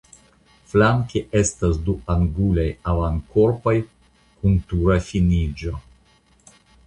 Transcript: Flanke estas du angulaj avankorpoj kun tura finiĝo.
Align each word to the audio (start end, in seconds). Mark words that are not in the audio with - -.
Flanke 0.69 1.21
estas 1.41 1.75
du 1.89 1.93
angulaj 2.13 2.65
avankorpoj 2.93 3.75
kun 4.39 4.57
tura 4.71 4.97
finiĝo. 5.11 5.77